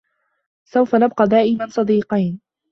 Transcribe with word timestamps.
سوف 0.71 0.95
نبق 0.95 1.23
دائما 1.31 1.67
صديقين. 1.69 2.39